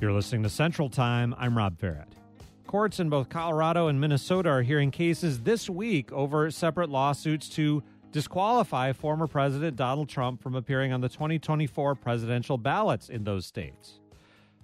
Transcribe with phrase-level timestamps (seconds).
[0.00, 1.34] You're listening to Central Time.
[1.36, 2.06] I'm Rob Ferrett.
[2.66, 7.82] Courts in both Colorado and Minnesota are hearing cases this week over separate lawsuits to
[8.10, 14.00] disqualify former President Donald Trump from appearing on the 2024 presidential ballots in those states.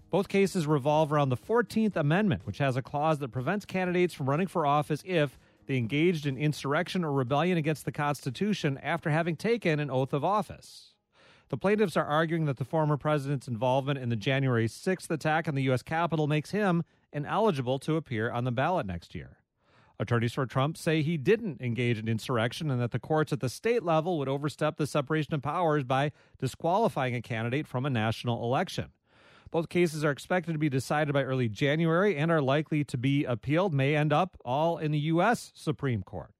[0.08, 4.30] Both cases revolve around the 14th Amendment, which has a clause that prevents candidates from
[4.30, 9.36] running for office if they engaged in insurrection or rebellion against the Constitution after having
[9.36, 10.94] taken an oath of office.
[11.48, 15.54] The plaintiffs are arguing that the former president's involvement in the January 6th attack on
[15.54, 15.82] the U.S.
[15.82, 16.82] Capitol makes him
[17.12, 19.38] ineligible to appear on the ballot next year.
[19.98, 23.48] Attorneys for Trump say he didn't engage in insurrection and that the courts at the
[23.48, 28.42] state level would overstep the separation of powers by disqualifying a candidate from a national
[28.42, 28.90] election.
[29.50, 33.24] Both cases are expected to be decided by early January and are likely to be
[33.24, 35.52] appealed, may end up all in the U.S.
[35.54, 36.32] Supreme Court.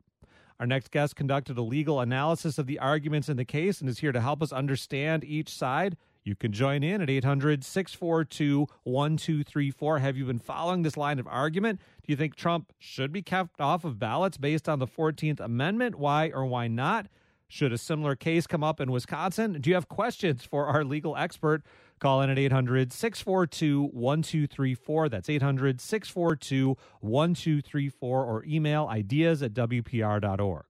[0.58, 3.98] Our next guest conducted a legal analysis of the arguments in the case and is
[3.98, 5.96] here to help us understand each side.
[6.24, 9.98] You can join in at 800 642 1234.
[9.98, 11.78] Have you been following this line of argument?
[11.78, 15.96] Do you think Trump should be kept off of ballots based on the 14th Amendment?
[15.96, 17.06] Why or why not?
[17.48, 19.60] Should a similar case come up in Wisconsin?
[19.60, 21.62] Do you have questions for our legal expert?
[21.98, 25.08] Call in at 800 642 1234.
[25.08, 30.64] That's 800 642 1234 or email ideas at WPR.org.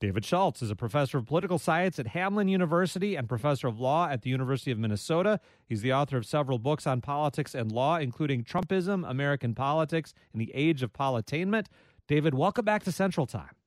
[0.00, 4.08] David Schultz is a professor of political science at Hamline University and professor of law
[4.08, 5.40] at the University of Minnesota.
[5.66, 10.40] He's the author of several books on politics and law, including Trumpism, American Politics, and
[10.40, 11.66] the Age of Politainment.
[12.06, 13.57] David, welcome back to Central Time.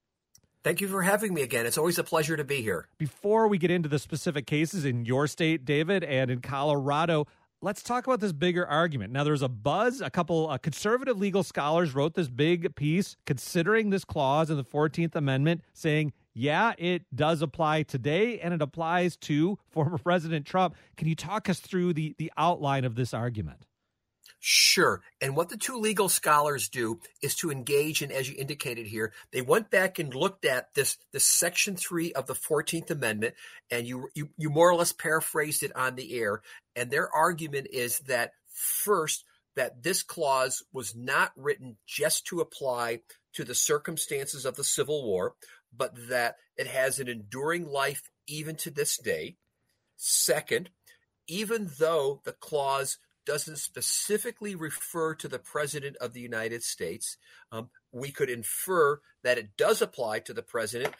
[0.63, 1.65] Thank you for having me again.
[1.65, 2.87] It's always a pleasure to be here.
[2.99, 7.25] Before we get into the specific cases in your state, David, and in Colorado,
[7.61, 9.11] let's talk about this bigger argument.
[9.11, 10.01] Now, there's a buzz.
[10.01, 14.63] A couple uh, conservative legal scholars wrote this big piece considering this clause in the
[14.63, 20.75] 14th Amendment, saying yeah, it does apply today and it applies to former President Trump.
[20.95, 23.65] Can you talk us through the, the outline of this argument?
[24.43, 25.03] Sure.
[25.21, 29.13] And what the two legal scholars do is to engage in, as you indicated here,
[29.31, 33.35] they went back and looked at this, this section three of the 14th Amendment,
[33.69, 36.41] and you, you, you more or less paraphrased it on the air.
[36.75, 43.01] And their argument is that first, that this clause was not written just to apply
[43.33, 45.35] to the circumstances of the Civil War,
[45.71, 49.35] but that it has an enduring life even to this day.
[49.97, 50.71] Second,
[51.27, 57.17] even though the clause doesn't specifically refer to the President of the United States,
[57.51, 60.93] um, we could infer that it does apply to the President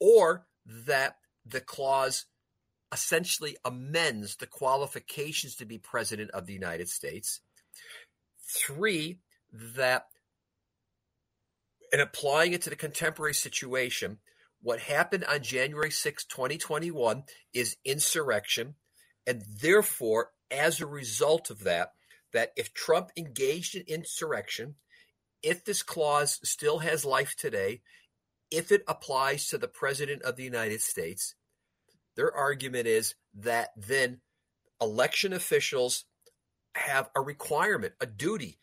[0.00, 2.26] or that the clause
[2.92, 7.40] essentially amends the qualifications to be President of the United States.
[8.40, 9.18] Three,
[9.52, 10.06] that
[11.92, 14.18] and applying it to the contemporary situation,
[14.60, 17.22] what happened on January 6, 2021
[17.54, 18.74] is insurrection.
[19.26, 21.92] And therefore, as a result of that,
[22.32, 24.74] that if Trump engaged in insurrection,
[25.42, 27.80] if this clause still has life today,
[28.50, 31.34] if it applies to the President of the United States,
[32.16, 34.20] their argument is that then
[34.80, 36.04] election officials
[36.74, 38.58] have a requirement, a duty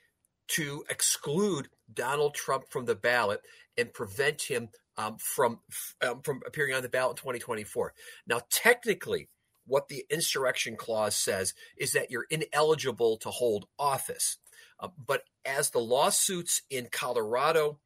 [0.48, 3.42] to exclude Donald Trump from the ballot
[3.78, 5.60] and prevent him um, from
[6.02, 7.94] um, from appearing on the ballot in 2024.
[8.28, 9.30] Now, technically,
[9.66, 14.38] what the insurrection clause says is that you're ineligible to hold office.
[14.80, 17.80] Uh, but as the lawsuits in Colorado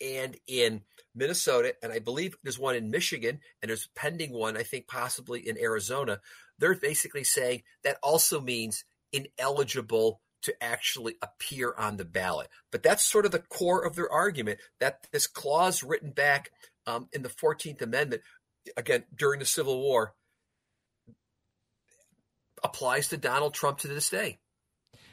[0.00, 0.82] and in
[1.14, 4.86] Minnesota, and I believe there's one in Michigan, and there's a pending one, I think
[4.86, 6.20] possibly in Arizona,
[6.58, 12.48] they're basically saying that also means ineligible to actually appear on the ballot.
[12.70, 16.50] But that's sort of the core of their argument that this clause written back
[16.86, 18.22] um, in the 14th Amendment,
[18.76, 20.14] again, during the Civil War,
[22.64, 24.38] applies to Donald Trump to this day.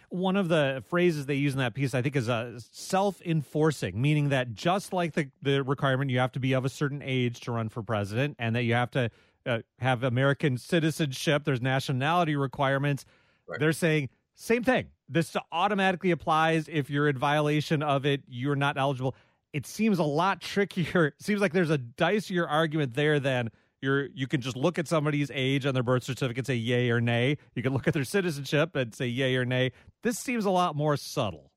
[0.10, 4.02] One of the phrases they use in that piece, I think, is uh, self enforcing,
[4.02, 7.42] meaning that just like the, the requirement, you have to be of a certain age
[7.42, 9.12] to run for president and that you have to
[9.46, 13.06] uh, have American citizenship, there's nationality requirements.
[13.48, 13.60] Right.
[13.60, 14.88] They're saying same thing.
[15.08, 19.16] This automatically applies if you're in violation of it, you're not eligible.
[19.54, 21.08] It seems a lot trickier.
[21.08, 23.50] It seems like there's a dicier argument there than
[23.82, 26.90] you're you can just look at somebody's age on their birth certificate and say yay
[26.90, 27.38] or nay.
[27.56, 29.72] You can look at their citizenship and say yay or nay.
[30.04, 31.52] This seems a lot more subtle.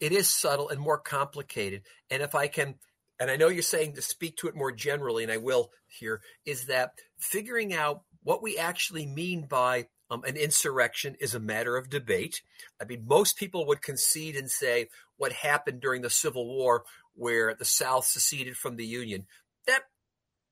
[0.00, 1.82] It is subtle and more complicated.
[2.10, 2.76] And if I can
[3.20, 6.20] and I know you're saying to speak to it more generally, and I will here,
[6.44, 11.76] is that figuring out what we actually mean by um, an insurrection is a matter
[11.76, 12.42] of debate.
[12.80, 17.54] I mean, most people would concede and say what happened during the Civil War, where
[17.54, 19.26] the South seceded from the Union,
[19.66, 19.82] that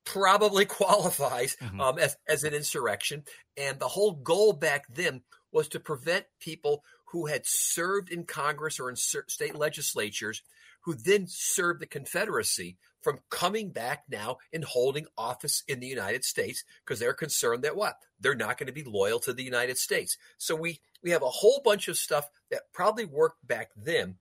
[0.06, 1.81] probably qualifies mm-hmm.
[1.81, 3.25] um, as, as an insurrection.
[3.58, 5.20] And the whole goal back then
[5.53, 10.43] was to prevent people who had served in Congress or in state legislatures,
[10.82, 16.25] who then served the Confederacy from coming back now and holding office in the United
[16.25, 17.94] States because they're concerned that what?
[18.19, 20.17] They're not going to be loyal to the United States.
[20.38, 24.17] So we we have a whole bunch of stuff that probably worked back then,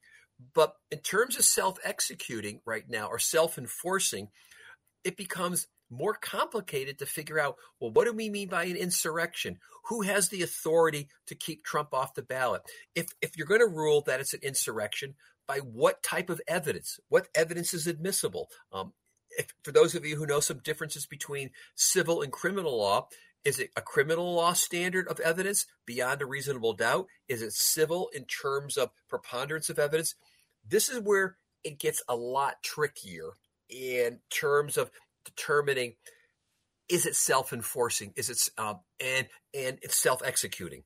[0.54, 4.30] but in terms of self-executing right now or self-enforcing,
[5.04, 9.58] it becomes more complicated to figure out well what do we mean by an insurrection
[9.86, 12.62] who has the authority to keep trump off the ballot
[12.96, 15.16] if if you're going to rule that it's an insurrection
[15.48, 17.00] by what type of evidence?
[17.10, 18.50] What evidence is admissible?
[18.72, 18.94] Um,
[19.38, 23.08] if, for those of you who know some differences between civil and criminal law,
[23.44, 27.08] is it a criminal law standard of evidence beyond a reasonable doubt?
[27.28, 30.16] Is it civil in terms of preponderance of evidence?
[30.68, 33.32] This is where it gets a lot trickier
[33.70, 34.90] in terms of
[35.26, 35.96] determining
[36.88, 40.84] is it self-enforcing is it um, and and it's self-executing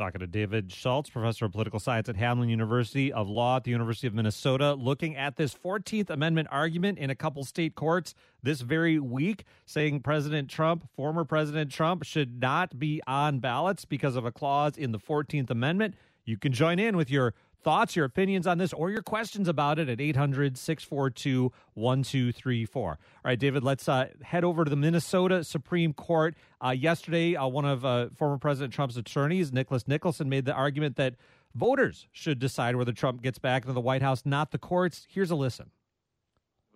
[0.00, 3.70] Talking to David Schultz, professor of political science at Hamline University of Law at the
[3.70, 8.62] University of Minnesota, looking at this 14th Amendment argument in a couple state courts this
[8.62, 14.24] very week, saying President Trump, former President Trump, should not be on ballots because of
[14.24, 15.96] a clause in the 14th Amendment.
[16.24, 19.78] You can join in with your thoughts, your opinions on this, or your questions about
[19.78, 22.88] it at 800 642 1234.
[22.90, 26.34] All right, David, let's uh, head over to the Minnesota Supreme Court.
[26.64, 30.96] Uh, yesterday, uh, one of uh, former President Trump's attorneys, Nicholas Nelson, made the argument
[30.96, 31.14] that
[31.54, 35.06] voters should decide whether Trump gets back into the White House, not the courts.
[35.10, 35.70] Here's a listen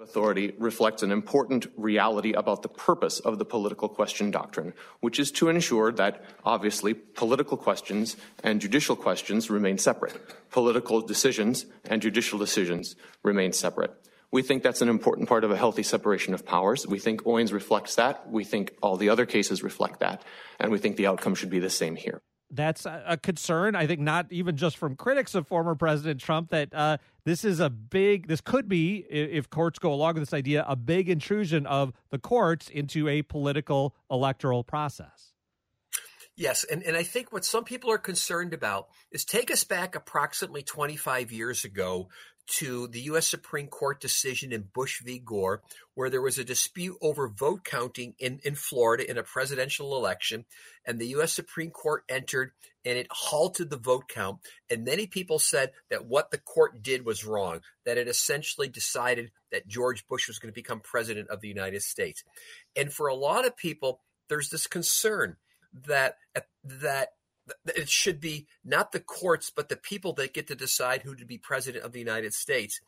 [0.01, 5.31] authority reflects an important reality about the purpose of the political question doctrine, which is
[5.31, 10.21] to ensure that, obviously, political questions and judicial questions remain separate.
[10.51, 13.93] Political decisions and judicial decisions remain separate.
[14.33, 16.87] We think that's an important part of a healthy separation of powers.
[16.89, 18.29] We think Owens reflects that.
[18.29, 20.23] We think all the other cases reflect that.
[20.59, 22.21] And we think the outcome should be the same here
[22.51, 23.75] that's a concern.
[23.75, 27.61] I think not even just from critics of former President Trump that uh, this is
[27.61, 28.29] a big.
[28.29, 32.19] This could be, if courts go along with this idea, a big intrusion of the
[32.19, 35.33] courts into a political electoral process.
[36.37, 39.95] Yes, and, and I think what some people are concerned about is take us back
[39.95, 42.09] approximately 25 years ago
[42.47, 43.27] to the U.S.
[43.27, 45.19] Supreme Court decision in Bush v.
[45.19, 45.63] Gore,
[45.95, 50.45] where there was a dispute over vote counting in, in Florida in a presidential election.
[50.87, 51.33] And the U.S.
[51.33, 52.53] Supreme Court entered
[52.85, 54.41] and it halted the vote count.
[54.69, 59.31] And many people said that what the court did was wrong, that it essentially decided
[59.51, 62.25] that George Bush was going to become president of the United States.
[62.77, 65.37] And for a lot of people, there's this concern
[65.87, 66.17] that
[66.65, 67.09] that
[67.67, 71.25] it should be not the courts, but the people that get to decide who to
[71.25, 72.81] be president of the United States.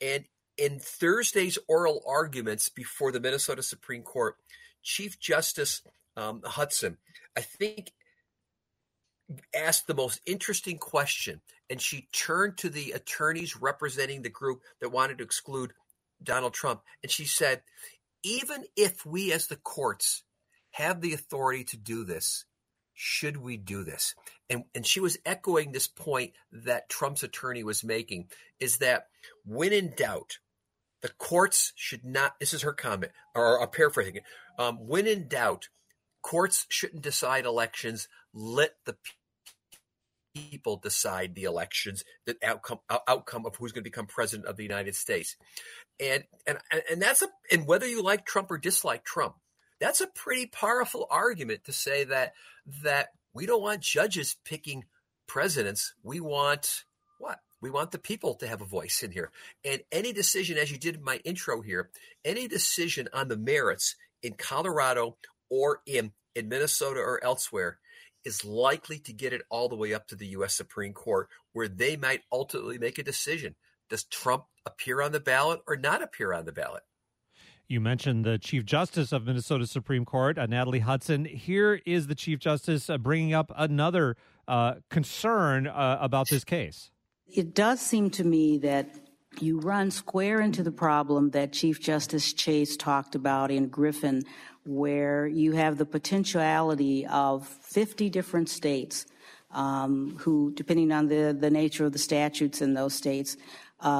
[0.00, 0.24] And
[0.56, 4.36] in Thursday's oral arguments before the Minnesota Supreme Court,
[4.82, 5.82] Chief Justice
[6.16, 6.98] um, Hudson,
[7.36, 7.92] I think,
[9.54, 11.40] asked the most interesting question.
[11.68, 15.72] And she turned to the attorneys representing the group that wanted to exclude
[16.22, 16.82] Donald Trump.
[17.02, 17.62] And she said,
[18.22, 20.24] even if we as the courts
[20.72, 22.44] have the authority to do this,
[23.02, 24.14] should we do this?
[24.50, 29.06] And, and she was echoing this point that Trump's attorney was making is that
[29.46, 30.38] when in doubt,
[31.00, 34.22] the courts should not, this is her comment, or I'm paraphrasing it.
[34.58, 35.70] Um, when in doubt,
[36.20, 38.06] courts shouldn't decide elections.
[38.34, 38.98] Let the
[40.34, 44.62] people decide the elections, the outcome outcome of who's going to become president of the
[44.62, 45.36] United States.
[45.98, 46.58] And and
[46.90, 49.36] and that's a and whether you like Trump or dislike Trump,
[49.80, 52.34] that's a pretty powerful argument to say that
[52.82, 54.84] that we don't want judges picking
[55.26, 55.94] presidents.
[56.02, 56.84] We want
[57.18, 57.40] what?
[57.60, 59.30] We want the people to have a voice in here.
[59.64, 61.90] And any decision, as you did in my intro here,
[62.24, 65.18] any decision on the merits in Colorado
[65.50, 67.78] or in, in Minnesota or elsewhere
[68.24, 70.54] is likely to get it all the way up to the U.S.
[70.54, 73.54] Supreme Court, where they might ultimately make a decision.
[73.88, 76.82] Does Trump appear on the ballot or not appear on the ballot?
[77.70, 81.24] You mentioned the Chief Justice of Minnesota Supreme Court, uh, Natalie Hudson.
[81.24, 84.16] Here is the Chief Justice uh, bringing up another
[84.48, 86.90] uh, concern uh, about this case.
[87.28, 88.96] It does seem to me that
[89.38, 94.24] you run square into the problem that Chief Justice Chase talked about in Griffin,
[94.66, 99.06] where you have the potentiality of 50 different states
[99.52, 103.36] um, who, depending on the, the nature of the statutes in those states,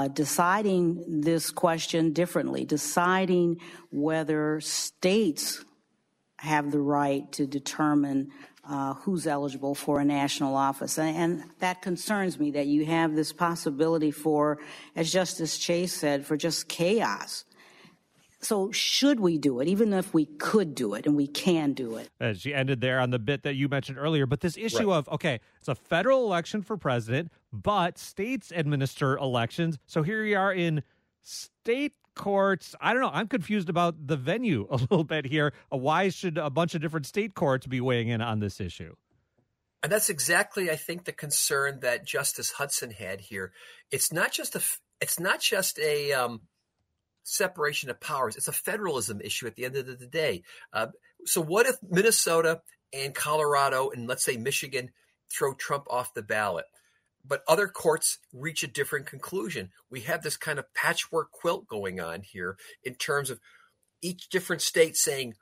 [0.08, 3.60] deciding this question differently, deciding
[3.90, 5.64] whether states
[6.38, 8.30] have the right to determine
[8.68, 10.99] uh, who's eligible for a national office.
[10.99, 14.58] And, and, that concerns me that you have this possibility for,
[14.94, 17.44] as Justice Chase said, for just chaos.
[18.42, 21.97] So, should we do it, even if we could do it and we can do
[21.97, 22.09] it?
[22.20, 24.25] Uh, she ended there on the bit that you mentioned earlier.
[24.25, 24.97] But this issue right.
[24.97, 29.78] of, okay, it's a federal election for president, but states administer elections.
[29.87, 30.82] So here we are in
[31.20, 32.75] state courts.
[32.80, 33.11] I don't know.
[33.12, 35.52] I'm confused about the venue a little bit here.
[35.73, 38.94] Uh, why should a bunch of different state courts be weighing in on this issue?
[39.82, 43.52] And that's exactly, I think, the concern that Justice Hudson had here.
[43.90, 44.62] It's not just a,
[45.00, 46.42] it's not just a um,
[47.30, 48.37] separation of powers.
[48.37, 50.42] It's a federalism issue at the end of the day.
[50.72, 50.88] Uh,
[51.25, 52.60] so, what if Minnesota
[52.92, 54.90] and Colorado and let's say Michigan
[55.30, 56.64] throw Trump off the ballot?
[57.25, 59.70] but other courts reach a different conclusion.
[59.90, 63.40] We have this kind of patchwork quilt going on here in terms of
[64.02, 65.34] each different state saying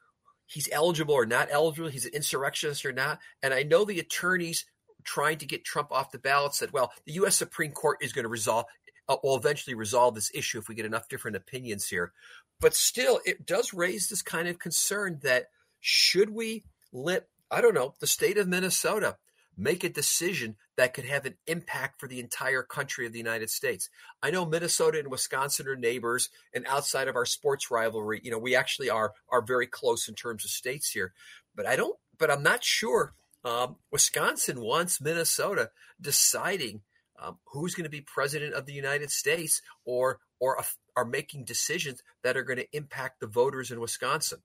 [0.46, 3.20] he's eligible or not eligible, he's an insurrectionist or not.
[3.42, 4.64] And I know the attorneys
[5.04, 7.36] trying to get Trump off the ballot said, well, the U.S.
[7.36, 8.66] Supreme Court is going to resolve,
[9.08, 12.12] uh, will eventually resolve this issue if we get enough different opinions here.
[12.60, 15.46] But still, it does raise this kind of concern that
[15.80, 19.16] should we let, I don't know, the state of Minnesota
[19.56, 23.50] make a decision that could have an impact for the entire country of the United
[23.50, 23.90] States.
[24.22, 28.38] I know Minnesota and Wisconsin are neighbors, and outside of our sports rivalry, you know,
[28.38, 31.12] we actually are are very close in terms of states here.
[31.56, 31.96] But I don't.
[32.18, 33.14] But I'm not sure.
[33.44, 36.82] Um, Wisconsin wants Minnesota deciding
[37.20, 40.62] um, who's going to be president of the United States, or or
[40.96, 44.40] are making decisions that are going to impact the voters in Wisconsin.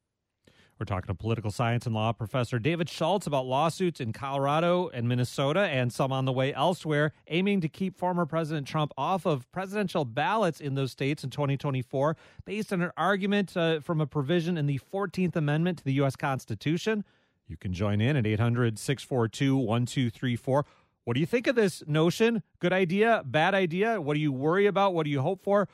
[0.79, 5.07] We're talking to political science and law professor David Schultz about lawsuits in Colorado and
[5.07, 9.49] Minnesota and some on the way elsewhere, aiming to keep former President Trump off of
[9.51, 14.57] presidential ballots in those states in 2024, based on an argument uh, from a provision
[14.57, 16.15] in the 14th Amendment to the U.S.
[16.15, 17.05] Constitution.
[17.47, 20.65] You can join in at 800 642 1234.
[21.05, 22.43] What do you think of this notion?
[22.59, 23.23] Good idea?
[23.25, 23.99] Bad idea?
[23.99, 24.93] What do you worry about?
[24.93, 25.67] What do you hope for?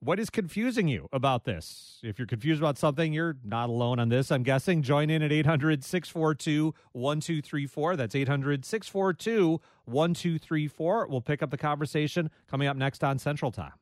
[0.00, 1.98] What is confusing you about this?
[2.04, 4.82] If you're confused about something, you're not alone on this, I'm guessing.
[4.82, 7.96] Join in at 800 642 1234.
[7.96, 11.06] That's 800 642 1234.
[11.08, 13.72] We'll pick up the conversation coming up next on Central Time.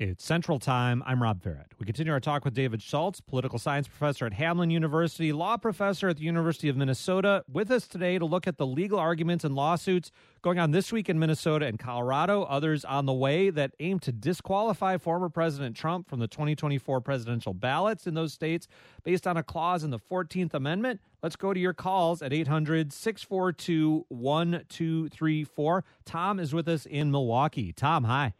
[0.00, 1.02] It's Central Time.
[1.06, 1.72] I'm Rob Ferrett.
[1.80, 6.08] We continue our talk with David Schultz, political science professor at Hamline University, law professor
[6.08, 9.56] at the University of Minnesota, with us today to look at the legal arguments and
[9.56, 13.98] lawsuits going on this week in Minnesota and Colorado, others on the way that aim
[13.98, 18.68] to disqualify former President Trump from the 2024 presidential ballots in those states
[19.02, 21.00] based on a clause in the 14th Amendment.
[21.24, 25.84] Let's go to your calls at 800 642 1234.
[26.04, 27.72] Tom is with us in Milwaukee.
[27.72, 28.34] Tom, hi.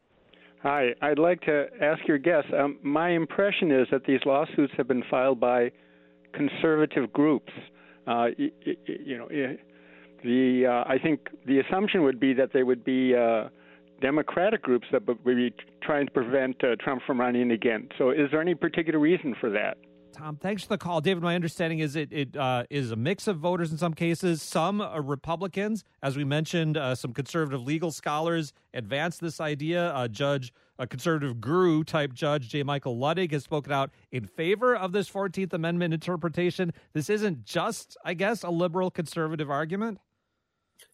[0.62, 2.48] Hi, I'd like to ask your guest.
[2.52, 5.70] Um, my impression is that these lawsuits have been filed by
[6.32, 7.52] conservative groups.
[8.08, 8.50] Uh, you,
[8.86, 9.28] you, know,
[10.24, 13.48] the uh, I think the assumption would be that they would be uh,
[14.00, 17.88] Democratic groups that would be trying to prevent uh, Trump from running again.
[17.96, 19.76] So, is there any particular reason for that?
[20.18, 21.22] Tom, thanks for the call, David.
[21.22, 24.42] My understanding is it, it uh, is a mix of voters in some cases.
[24.42, 26.76] Some are Republicans, as we mentioned.
[26.76, 29.92] Uh, some conservative legal scholars advanced this idea.
[29.94, 32.64] A judge, a conservative guru type judge, J.
[32.64, 36.72] Michael Luttig, has spoken out in favor of this Fourteenth Amendment interpretation.
[36.94, 40.00] This isn't just, I guess, a liberal conservative argument.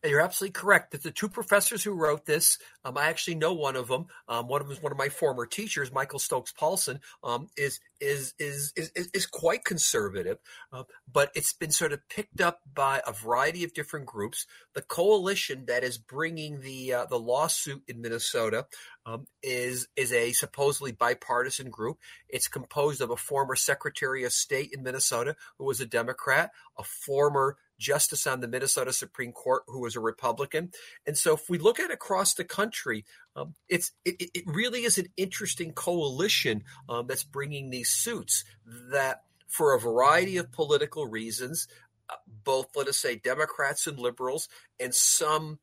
[0.05, 0.93] You're absolutely correct.
[0.93, 4.07] That the two professors who wrote this, um, I actually know one of them.
[4.29, 7.81] Um, one of them is one of my former teachers, Michael Stokes Paulsen, um, is,
[8.01, 10.39] is, is is is quite conservative,
[10.73, 14.47] uh, but it's been sort of picked up by a variety of different groups.
[14.75, 18.67] The coalition that is bringing the uh, the lawsuit in Minnesota
[19.07, 21.99] um, is is a supposedly bipartisan group.
[22.29, 26.85] It's composed of a former Secretary of State in Minnesota who was a Democrat, a
[26.85, 30.71] former justice on the Minnesota Supreme Court who was a Republican.
[31.07, 33.05] And so, if we look at across the country,
[33.37, 38.45] um, it's it, it, really is an interesting coalition um, that's bringing these suits
[38.93, 41.69] that, for a variety of political reasons,
[42.11, 42.15] uh,
[42.45, 45.59] both let us say Democrats and liberals, and some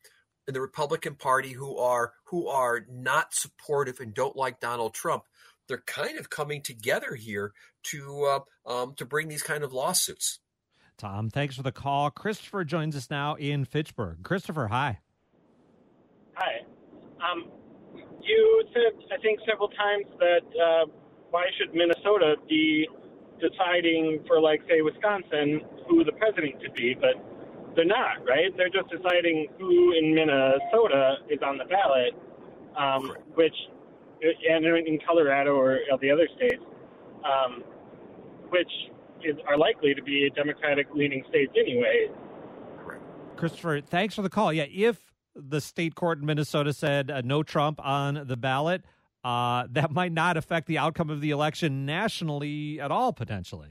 [0.47, 5.23] in the Republican Party who are who are not supportive and don't like Donald Trump.
[5.67, 7.53] They're kind of coming together here
[7.83, 10.39] to uh, um, to bring these kind of lawsuits.
[11.01, 12.11] Tom, thanks for the call.
[12.11, 14.21] Christopher joins us now in Fitchburg.
[14.21, 14.99] Christopher, hi.
[16.35, 16.61] Hi.
[17.17, 17.49] Um,
[18.21, 20.85] you said, I think, several times that uh,
[21.31, 22.87] why should Minnesota be
[23.39, 27.17] deciding for, like, say, Wisconsin, who the president could be, but
[27.75, 28.55] they're not, right?
[28.55, 32.13] They're just deciding who in Minnesota is on the ballot,
[32.77, 33.55] um, which,
[34.21, 36.61] and in Colorado or the other states,
[37.25, 37.63] um,
[38.49, 38.69] which
[39.25, 42.07] is, are likely to be Democratic leaning states anyway.
[43.35, 44.53] Christopher, thanks for the call.
[44.53, 44.99] Yeah, if
[45.35, 48.83] the state court in Minnesota said uh, no Trump on the ballot,
[49.23, 53.69] uh, that might not affect the outcome of the election nationally at all, potentially.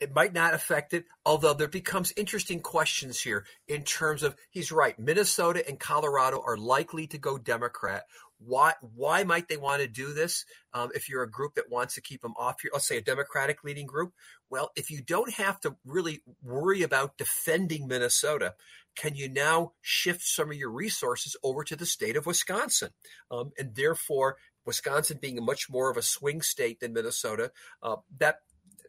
[0.00, 4.70] It might not affect it, although there becomes interesting questions here in terms of he's
[4.70, 4.96] right.
[4.96, 8.04] Minnesota and Colorado are likely to go Democrat.
[8.38, 8.74] Why?
[8.80, 10.44] Why might they want to do this?
[10.72, 13.02] Um, if you're a group that wants to keep them off here, let's say a
[13.02, 14.12] Democratic leading group.
[14.50, 18.54] Well, if you don't have to really worry about defending Minnesota,
[18.96, 22.90] can you now shift some of your resources over to the state of Wisconsin?
[23.30, 27.52] Um, and therefore, Wisconsin being much more of a swing state than Minnesota,
[27.82, 28.40] uh, that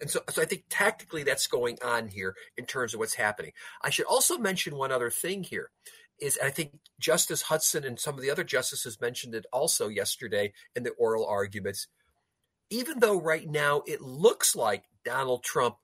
[0.01, 3.51] and so, so I think tactically that's going on here in terms of what's happening.
[3.81, 5.71] I should also mention one other thing here
[6.21, 10.53] is I think Justice Hudson and some of the other justices mentioned it also yesterday
[10.75, 11.87] in the oral arguments.
[12.69, 15.77] Even though right now it looks like Donald Trump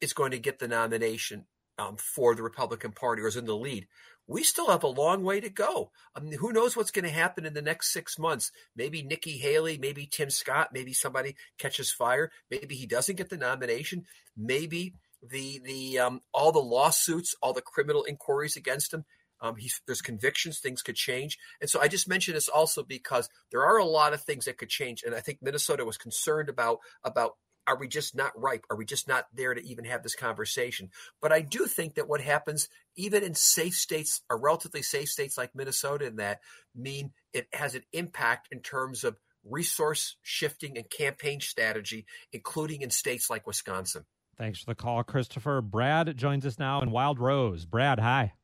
[0.00, 1.46] is going to get the nomination
[1.78, 3.86] um, for the Republican Party or is in the lead,
[4.26, 5.92] we still have a long way to go.
[6.14, 8.50] I mean, who knows what's going to happen in the next six months?
[8.74, 12.32] Maybe Nikki Haley, maybe Tim Scott, maybe somebody catches fire.
[12.50, 14.04] Maybe he doesn't get the nomination.
[14.36, 19.04] Maybe the the um, all the lawsuits, all the criminal inquiries against him.
[19.40, 23.64] Um, there's convictions, things could change, and so I just mentioned this also because there
[23.64, 26.78] are a lot of things that could change, and I think Minnesota was concerned about
[27.04, 27.32] about
[27.66, 28.64] are we just not ripe?
[28.70, 30.90] Are we just not there to even have this conversation?
[31.20, 35.36] But I do think that what happens, even in safe states, or relatively safe states
[35.36, 36.40] like Minnesota, in that
[36.74, 42.90] mean it has an impact in terms of resource shifting and campaign strategy, including in
[42.90, 44.04] states like Wisconsin.
[44.38, 45.60] Thanks for the call, Christopher.
[45.62, 47.64] Brad joins us now in Wild Rose.
[47.64, 48.34] Brad, hi.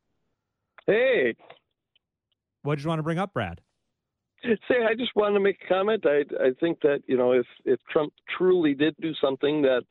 [0.87, 1.35] Hey.
[2.62, 3.61] What did you want to bring up, Brad?
[4.45, 6.05] Say, I just wanted to make a comment.
[6.05, 9.83] I I think that you know if if Trump truly did do something that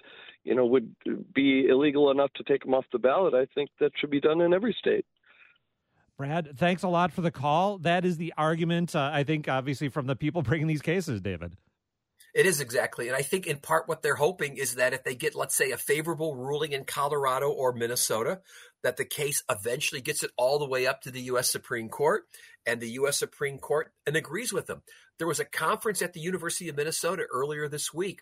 [0.43, 0.93] you know would
[1.33, 4.41] be illegal enough to take him off the ballot, I think that should be done
[4.41, 5.05] in every state.
[6.17, 7.77] Brad, thanks a lot for the call.
[7.79, 11.55] That is the argument, uh, I think, obviously, from the people bringing these cases, David.
[12.33, 13.07] It is exactly.
[13.07, 15.71] And I think in part what they're hoping is that if they get, let's say,
[15.71, 18.41] a favorable ruling in Colorado or Minnesota,
[18.83, 21.49] that the case eventually gets it all the way up to the U.S.
[21.49, 22.23] Supreme Court
[22.65, 23.19] and the U.S.
[23.19, 24.81] Supreme Court and agrees with them.
[25.17, 28.21] There was a conference at the University of Minnesota earlier this week,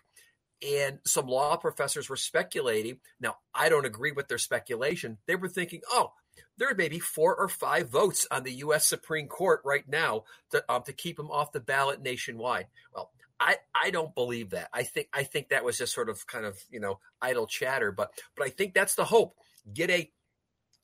[0.66, 2.98] and some law professors were speculating.
[3.20, 5.18] Now, I don't agree with their speculation.
[5.26, 6.12] They were thinking, oh,
[6.58, 8.86] there may be four or five votes on the U.S.
[8.86, 12.66] Supreme Court right now to, um, to keep them off the ballot nationwide.
[12.94, 14.68] Well, I, I don't believe that.
[14.72, 17.90] I think I think that was just sort of kind of you know idle chatter.
[17.90, 19.34] But but I think that's the hope.
[19.72, 20.10] Get a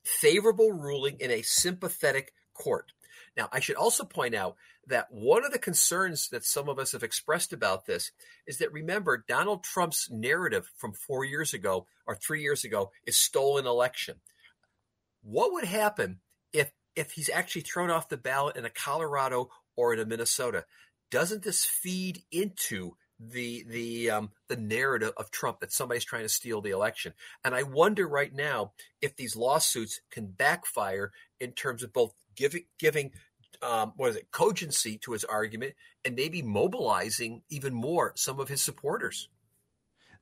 [0.05, 2.92] favorable ruling in a sympathetic court.
[3.37, 6.92] Now, I should also point out that one of the concerns that some of us
[6.92, 8.12] have expressed about this
[8.47, 13.16] is that remember, Donald Trump's narrative from four years ago or three years ago is
[13.16, 14.16] stolen election.
[15.23, 16.21] What would happen
[16.53, 20.64] if if he's actually thrown off the ballot in a Colorado or in a Minnesota?
[21.11, 26.29] Doesn't this feed into the the um, the narrative of Trump that somebody's trying to
[26.29, 27.14] steal the election.
[27.45, 32.64] And I wonder right now if these lawsuits can backfire in terms of both giving
[32.79, 33.12] giving
[33.62, 38.49] um, what is it cogency to his argument and maybe mobilizing even more some of
[38.49, 39.29] his supporters.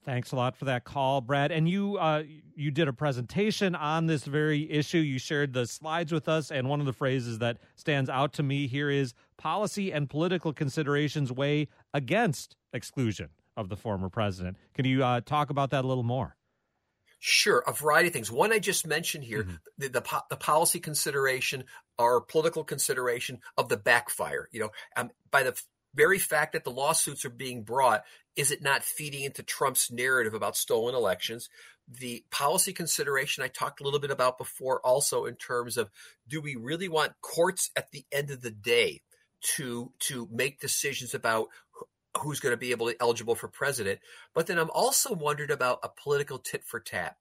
[0.05, 1.51] Thanks a lot for that call, Brad.
[1.51, 4.99] And you uh, you did a presentation on this very issue.
[4.99, 8.43] You shared the slides with us, and one of the phrases that stands out to
[8.43, 14.59] me here is policy and political considerations weigh against exclusion of the former president.
[14.75, 16.37] Can you uh, talk about that a little more?
[17.21, 18.31] Sure, a variety of things.
[18.31, 19.55] One I just mentioned here, mm-hmm.
[19.79, 21.64] the, the, the policy consideration
[21.99, 24.49] or political consideration of the backfire.
[24.53, 25.59] You know, um, by the
[25.95, 28.05] very fact that the lawsuits are being brought,
[28.37, 31.49] is it not feeding into Trump's narrative about stolen elections?
[31.88, 35.90] The policy consideration I talked a little bit about before, also in terms of
[36.29, 39.03] do we really want courts at the end of the day
[39.57, 41.49] to to make decisions about
[42.18, 44.01] who's going to be able to eligible for president?
[44.35, 47.16] But then I'm also wondered about a political tit for tat.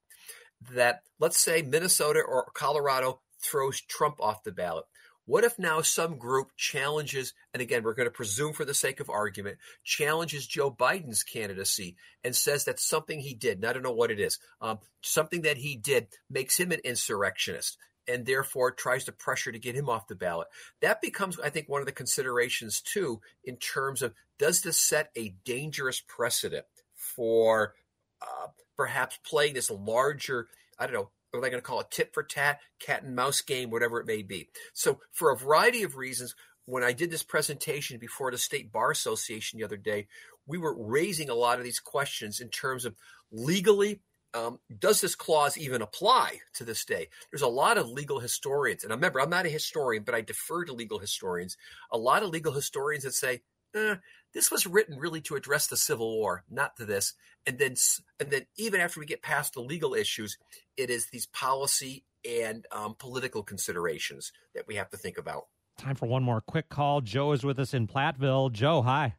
[0.72, 4.86] That let's say Minnesota or Colorado throws Trump off the ballot.
[5.26, 9.00] What if now some group challenges, and again, we're going to presume for the sake
[9.00, 13.82] of argument, challenges Joe Biden's candidacy and says that something he did, and I don't
[13.82, 18.70] know what it is, um, something that he did makes him an insurrectionist and therefore
[18.70, 20.48] tries to pressure to get him off the ballot.
[20.82, 25.10] That becomes, I think, one of the considerations too, in terms of does this set
[25.16, 27.74] a dangerous precedent for
[28.20, 32.12] uh, perhaps playing this larger, I don't know, are they going to call it tit
[32.12, 34.48] for tat, cat and mouse game, whatever it may be?
[34.72, 36.34] So, for a variety of reasons,
[36.66, 40.06] when I did this presentation before the State Bar Association the other day,
[40.46, 42.94] we were raising a lot of these questions in terms of
[43.30, 44.00] legally.
[44.32, 47.08] Um, does this clause even apply to this day?
[47.30, 50.64] There's a lot of legal historians, and remember, I'm not a historian, but I defer
[50.64, 51.56] to legal historians.
[51.92, 53.42] A lot of legal historians that say
[53.74, 53.96] eh,
[54.32, 57.14] this was written really to address the Civil War, not to this.
[57.46, 57.74] And then,
[58.18, 60.38] and then even after we get past the legal issues,
[60.76, 65.46] it is these policy and um, political considerations that we have to think about.
[65.78, 67.00] Time for one more quick call.
[67.00, 68.50] Joe is with us in Platteville.
[68.52, 69.16] Joe, hi.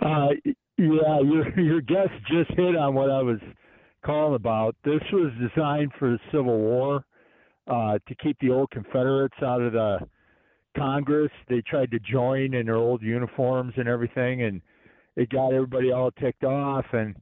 [0.00, 0.28] Uh,
[0.78, 3.38] yeah, your your guest just hit on what I was
[4.04, 4.74] calling about.
[4.84, 7.04] This was designed for the Civil War
[7.66, 9.98] uh, to keep the old Confederates out of the
[10.76, 11.30] Congress.
[11.48, 14.60] They tried to join in their old uniforms and everything, and
[15.16, 16.86] it got everybody all ticked off.
[16.92, 17.16] And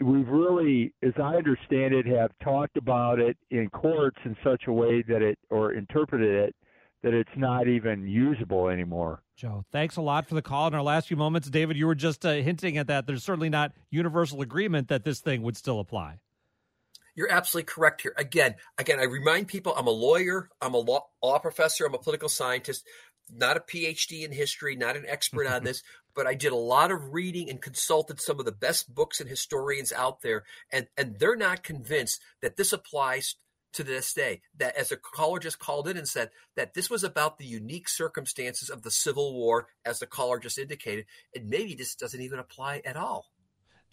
[0.00, 4.72] we've really, as I understand it, have talked about it in courts in such a
[4.72, 6.56] way that it, or interpreted it,
[7.02, 9.22] that it's not even usable anymore.
[9.36, 10.68] Joe, thanks a lot for the call.
[10.68, 13.06] In our last few moments, David, you were just uh, hinting at that.
[13.06, 16.20] There's certainly not universal agreement that this thing would still apply.
[17.14, 18.14] You're absolutely correct here.
[18.16, 21.98] Again, again, I remind people I'm a lawyer, I'm a law, law professor, I'm a
[21.98, 22.84] political scientist,
[23.32, 25.82] not a PhD in history, not an expert on this,
[26.14, 29.28] but I did a lot of reading and consulted some of the best books and
[29.28, 33.36] historians out there, and and they're not convinced that this applies
[33.74, 34.40] to this day.
[34.56, 37.88] That as a caller just called in and said that this was about the unique
[37.88, 42.38] circumstances of the Civil War, as the caller just indicated, and maybe this doesn't even
[42.38, 43.26] apply at all.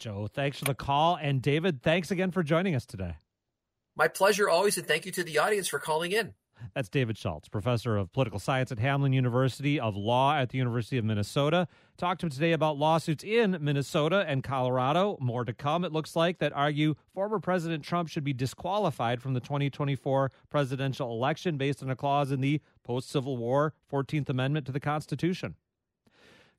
[0.01, 1.15] Joe, thanks for the call.
[1.21, 3.17] And David, thanks again for joining us today.
[3.95, 6.33] My pleasure always, and thank you to the audience for calling in.
[6.73, 10.97] That's David Schultz, professor of political science at Hamline University of Law at the University
[10.97, 11.67] of Minnesota.
[11.97, 15.17] Talked to him today about lawsuits in Minnesota and Colorado.
[15.19, 19.35] More to come, it looks like, that argue former President Trump should be disqualified from
[19.35, 24.65] the 2024 presidential election based on a clause in the post Civil War 14th Amendment
[24.65, 25.55] to the Constitution.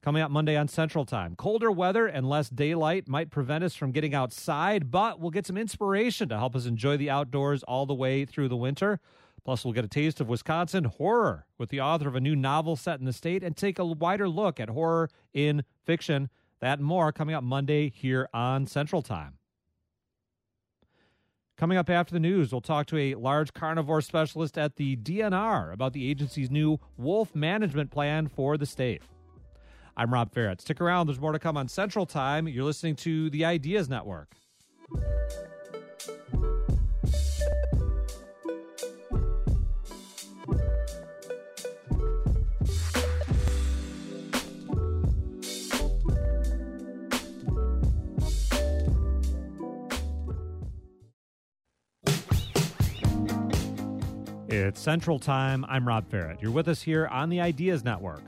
[0.03, 1.37] Coming up Monday on Central Time.
[1.37, 5.57] Colder weather and less daylight might prevent us from getting outside, but we'll get some
[5.57, 8.99] inspiration to help us enjoy the outdoors all the way through the winter.
[9.45, 12.75] Plus, we'll get a taste of Wisconsin horror with the author of a new novel
[12.75, 16.31] set in the state and take a wider look at horror in fiction.
[16.59, 19.39] That and more coming up Monday here on Central Time.
[21.57, 25.73] Coming up after the news, we'll talk to a large carnivore specialist at the DNR
[25.73, 29.01] about the agency's new wolf management plan for the state.
[29.97, 30.61] I'm Rob Ferrett.
[30.61, 32.49] Stick around, there's more to come on Central Time.
[32.49, 34.35] You're listening to the Ideas Network.
[54.49, 55.65] It's Central Time.
[55.69, 56.41] I'm Rob Ferrett.
[56.41, 58.23] You're with us here on the Ideas Network.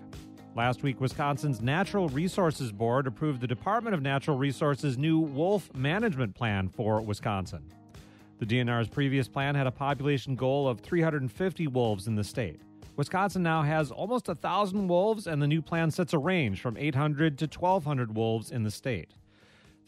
[0.56, 6.36] Last week, Wisconsin's Natural Resources Board approved the Department of Natural Resources' new wolf management
[6.36, 7.64] plan for Wisconsin.
[8.38, 12.60] The DNR's previous plan had a population goal of 350 wolves in the state.
[12.94, 17.36] Wisconsin now has almost 1,000 wolves, and the new plan sets a range from 800
[17.38, 19.10] to 1,200 wolves in the state.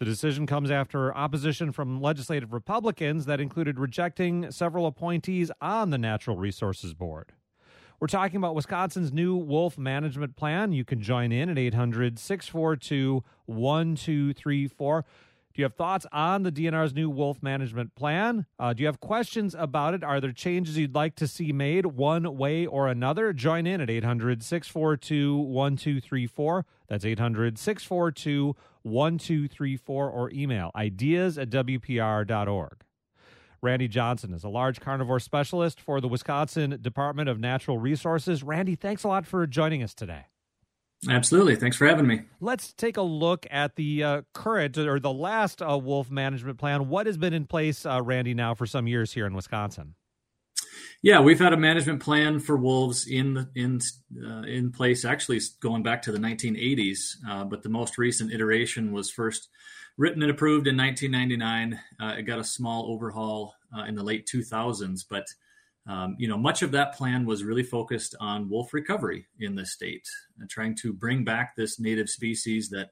[0.00, 5.98] The decision comes after opposition from legislative Republicans that included rejecting several appointees on the
[5.98, 7.32] Natural Resources Board.
[7.98, 10.72] We're talking about Wisconsin's new wolf management plan.
[10.72, 15.04] You can join in at 800 642 1234.
[15.54, 18.44] Do you have thoughts on the DNR's new wolf management plan?
[18.58, 20.04] Uh, do you have questions about it?
[20.04, 23.32] Are there changes you'd like to see made one way or another?
[23.32, 26.66] Join in at 800 642 1234.
[26.88, 32.85] That's 800 642 1234 or email ideas at WPR.org.
[33.62, 38.42] Randy Johnson is a large carnivore specialist for the Wisconsin Department of Natural Resources.
[38.42, 40.26] Randy, thanks a lot for joining us today.
[41.08, 41.56] Absolutely.
[41.56, 42.22] Thanks for having me.
[42.40, 46.88] Let's take a look at the uh, current or the last uh, wolf management plan.
[46.88, 49.94] What has been in place, uh, Randy, now for some years here in Wisconsin?
[51.02, 53.80] Yeah, we've had a management plan for wolves in in
[54.24, 58.92] uh, in place actually going back to the 1980s, uh, but the most recent iteration
[58.92, 59.48] was first
[59.96, 61.80] written and approved in 1999.
[62.00, 65.26] Uh, it got a small overhaul uh, in the late 2000s, but
[65.86, 69.64] um, you know much of that plan was really focused on wolf recovery in the
[69.64, 70.06] state,
[70.42, 72.90] uh, trying to bring back this native species that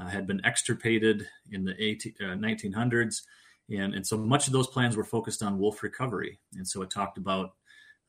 [0.00, 3.10] uh, had been extirpated in the 18, 1900s, uh,
[3.70, 6.90] and and so much of those plans were focused on wolf recovery, and so it
[6.90, 7.54] talked about.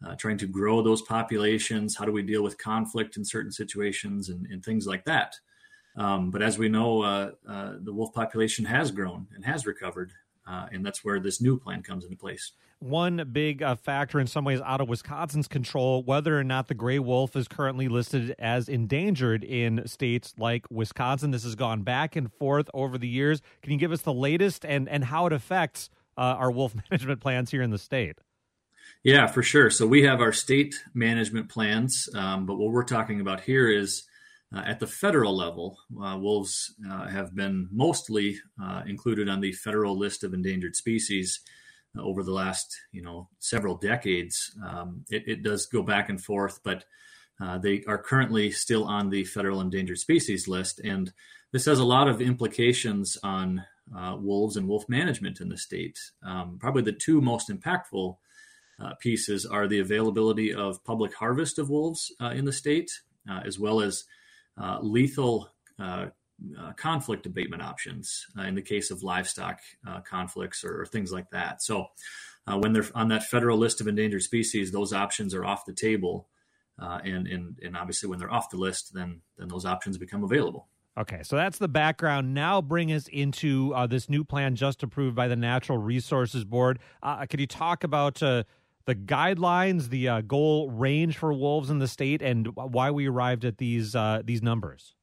[0.05, 1.95] Uh, trying to grow those populations.
[1.95, 5.35] How do we deal with conflict in certain situations and, and things like that?
[5.97, 10.11] Um, but as we know, uh, uh, the wolf population has grown and has recovered,
[10.47, 12.51] uh, and that's where this new plan comes into place.
[12.79, 16.73] One big uh, factor, in some ways, out of Wisconsin's control, whether or not the
[16.73, 21.31] gray wolf is currently listed as endangered in states like Wisconsin.
[21.31, 23.41] This has gone back and forth over the years.
[23.61, 27.21] Can you give us the latest and and how it affects uh, our wolf management
[27.21, 28.19] plans here in the state?
[29.03, 29.69] Yeah, for sure.
[29.69, 34.03] So we have our state management plans, um, but what we're talking about here is
[34.55, 39.51] Uh, at the federal level, uh, wolves uh, have been mostly uh, included on the
[39.51, 41.41] federal list of endangered species
[41.97, 44.55] uh, over the last, you know, several decades.
[44.65, 46.85] Um, it, it, does go back and forth, but
[47.41, 51.11] uh, they are currently still on the federal endangered species list, and
[51.51, 55.99] this has a lot of implications on wolves and wolf management in the state.
[56.25, 58.15] Um, probably the two most impactful
[58.99, 62.89] pieces are the availability of public harvest of wolves in the state,
[63.45, 64.05] as well as
[64.57, 66.07] uh, lethal uh,
[66.59, 69.59] uh, conflict abatement options in the case of livestock
[70.03, 71.61] conflicts or, or, things like that.
[71.63, 71.87] So,
[72.45, 76.27] when they're on that federal list of endangered species, those options are off the table.
[76.77, 80.23] Uh, and, and and obviously when they're off the list, then then those options become
[80.23, 80.67] available.
[80.97, 82.33] Okay, so that's the background.
[82.33, 86.79] Now bring us into uh, this new plan just approved by the Natural Resources Board.
[87.03, 88.21] Uh, could you talk about
[88.85, 93.45] the guidelines, the uh, goal range for wolves in the state, and why we arrived
[93.45, 94.93] at these uh, these numbers.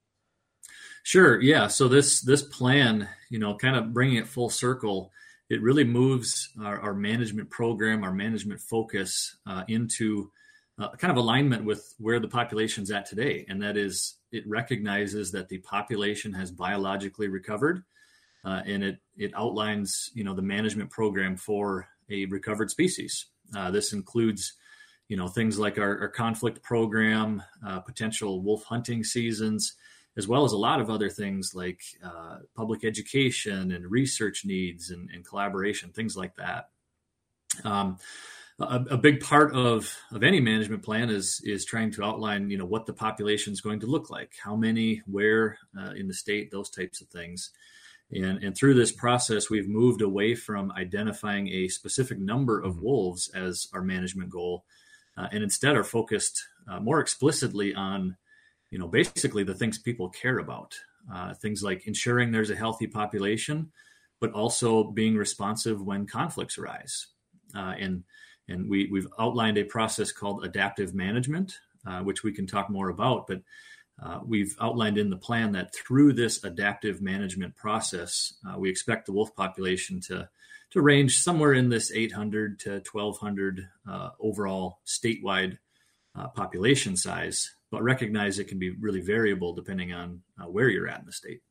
[1.02, 1.40] Sure.
[1.40, 1.66] Yeah.
[1.66, 5.10] So this this plan, you know, kind of bringing it full circle,
[5.50, 10.30] it really moves our, our management program, our management focus uh, into
[10.78, 15.32] uh, kind of alignment with where the population's at today, and that is it recognizes
[15.32, 17.82] that the population has biologically recovered,
[18.44, 23.26] uh, and it it outlines you know the management program for a recovered species.
[23.56, 24.54] Uh, this includes,
[25.08, 29.74] you know, things like our, our conflict program, uh, potential wolf hunting seasons,
[30.16, 34.90] as well as a lot of other things like uh, public education and research needs
[34.90, 36.68] and, and collaboration, things like that.
[37.64, 37.98] Um,
[38.58, 42.58] a, a, big part of, of any management plan is is trying to outline, you
[42.58, 46.14] know, what the population is going to look like, how many, where uh, in the
[46.14, 47.50] state, those types of things.
[48.12, 52.84] And, and through this process, we've moved away from identifying a specific number of mm-hmm.
[52.84, 54.64] wolves as our management goal,
[55.16, 58.16] uh, and instead are focused uh, more explicitly on,
[58.70, 60.74] you know, basically the things people care about,
[61.12, 63.70] uh, things like ensuring there's a healthy population,
[64.20, 67.08] but also being responsive when conflicts arise.
[67.54, 68.04] Uh, and
[68.48, 72.88] and we we've outlined a process called adaptive management, uh, which we can talk more
[72.88, 73.40] about, but
[74.04, 79.06] uh, we've outlined in the plan that through this adaptive management process, uh, we expect
[79.06, 80.28] the wolf population to
[80.72, 85.58] to range somewhere in this 800 to 1200 uh, overall statewide
[86.18, 90.88] uh, population size, but recognize it can be really variable depending on uh, where you're
[90.88, 91.42] at in the state.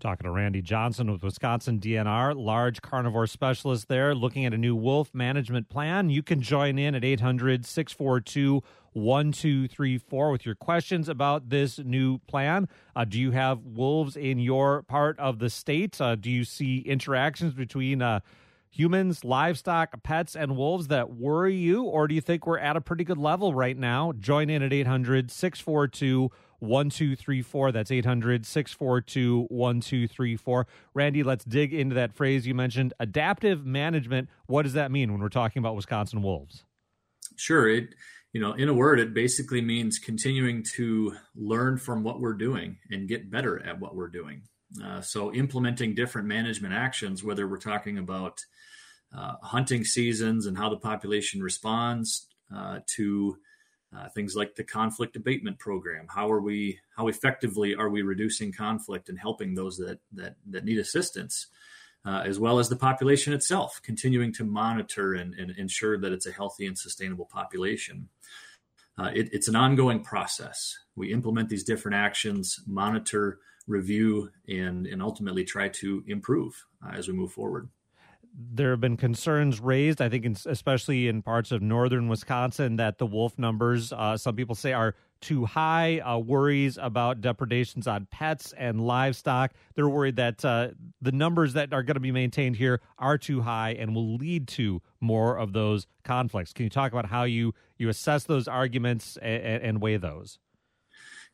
[0.00, 4.74] Talking to Randy Johnson with Wisconsin DNR, large carnivore specialist there, looking at a new
[4.74, 6.10] wolf management plan.
[6.10, 8.60] You can join in at 800 642
[8.94, 12.68] 1234 with your questions about this new plan.
[12.96, 16.00] Uh, do you have wolves in your part of the state?
[16.00, 18.20] Uh, do you see interactions between uh,
[18.70, 21.84] humans, livestock, pets, and wolves that worry you?
[21.84, 24.12] Or do you think we're at a pretty good level right now?
[24.18, 27.72] Join in at 800 642 1234.
[27.72, 30.66] That's 800 642 1234.
[30.94, 34.28] Randy, let's dig into that phrase you mentioned adaptive management.
[34.46, 36.64] What does that mean when we're talking about Wisconsin wolves?
[37.36, 37.68] Sure.
[37.68, 37.94] It
[38.34, 42.78] you know, in a word, it basically means continuing to learn from what we're doing
[42.90, 44.42] and get better at what we're doing.
[44.84, 48.40] Uh, so, implementing different management actions, whether we're talking about
[49.16, 53.36] uh, hunting seasons and how the population responds uh, to
[53.96, 56.06] uh, things like the conflict abatement program.
[56.08, 56.80] How are we?
[56.96, 61.46] How effectively are we reducing conflict and helping those that that that need assistance?
[62.04, 66.26] Uh, as well as the population itself, continuing to monitor and, and ensure that it's
[66.26, 68.08] a healthy and sustainable population.
[68.98, 70.78] Uh, it, it's an ongoing process.
[70.94, 77.08] We implement these different actions, monitor, review, and, and ultimately try to improve uh, as
[77.08, 77.68] we move forward
[78.36, 82.98] there have been concerns raised, I think, in, especially in parts of northern Wisconsin, that
[82.98, 85.98] the wolf numbers, uh, some people say, are too high.
[85.98, 89.52] Uh, worries about depredations on pets and livestock.
[89.74, 90.68] They're worried that uh,
[91.00, 94.46] the numbers that are going to be maintained here are too high and will lead
[94.48, 96.52] to more of those conflicts.
[96.52, 100.38] Can you talk about how you you assess those arguments and, and weigh those?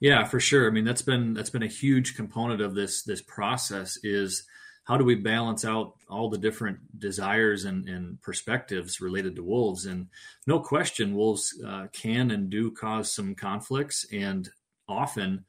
[0.00, 0.66] Yeah, for sure.
[0.66, 4.44] I mean, that's been that's been a huge component of this this process is
[4.84, 9.86] how do we balance out all the different desires and, and perspectives related to wolves?
[9.86, 10.08] And
[10.46, 14.48] no question, wolves uh, can and do cause some conflicts, and
[14.88, 15.44] often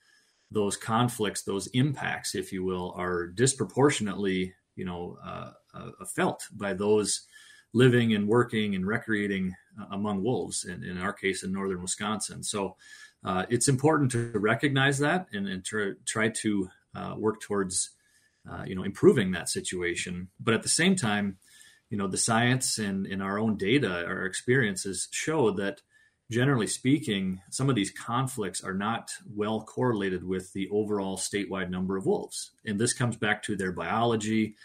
[0.52, 6.74] those conflicts, those impacts, if you will, are disproportionately, you know, uh, uh, felt by
[6.74, 7.26] those
[7.74, 10.66] living and working and recreating uh, among wolves.
[10.66, 12.76] In, in our case, in northern Wisconsin, so.
[13.24, 17.92] Uh, it's important to recognize that and, and try, try to uh, work towards
[18.50, 20.30] uh, you know, improving that situation.
[20.40, 21.38] But at the same time,
[21.90, 25.82] you know, the science and, in our own data, our experiences show that
[26.30, 31.98] generally speaking, some of these conflicts are not well correlated with the overall statewide number
[31.98, 32.52] of wolves.
[32.66, 34.56] And this comes back to their biology.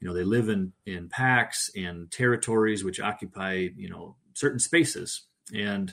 [0.00, 5.22] You know, they live in, in packs and territories which occupy, you know, certain spaces.
[5.52, 5.92] And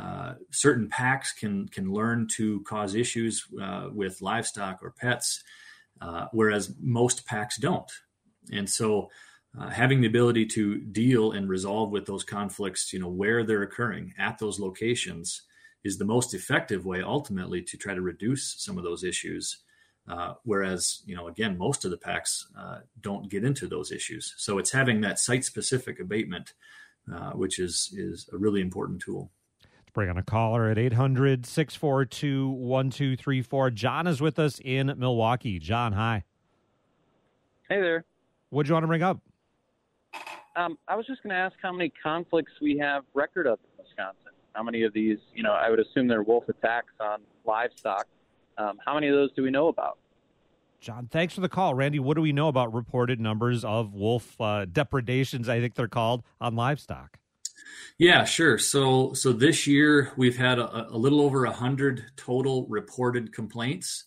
[0.00, 5.42] uh, certain packs can can learn to cause issues uh, with livestock or pets,
[6.02, 7.90] uh, whereas most packs don't.
[8.52, 9.10] And so,
[9.58, 13.62] uh, having the ability to deal and resolve with those conflicts, you know, where they're
[13.62, 15.42] occurring at those locations,
[15.84, 19.58] is the most effective way ultimately to try to reduce some of those issues.
[20.08, 24.34] Uh, whereas, you know, again, most of the packs uh, don't get into those issues.
[24.36, 26.54] So it's having that site-specific abatement,
[27.34, 29.30] which is is a really important tool
[29.92, 33.70] bring on a caller at 800 642 1234.
[33.70, 35.58] John is with us in Milwaukee.
[35.58, 36.24] John, hi.
[37.68, 38.04] Hey there.
[38.50, 39.20] What do you want to bring up?
[40.56, 43.84] Um, I was just going to ask how many conflicts we have record of in
[43.84, 44.32] Wisconsin.
[44.52, 48.06] How many of these, you know, I would assume they're wolf attacks on livestock.
[48.58, 49.98] Um, how many of those do we know about?
[50.80, 51.74] John, thanks for the call.
[51.74, 55.88] Randy, what do we know about reported numbers of wolf uh, depredations, I think they're
[55.88, 57.18] called, on livestock?
[57.98, 58.58] Yeah, sure.
[58.58, 64.04] So so this year we've had a, a little over hundred total reported complaints.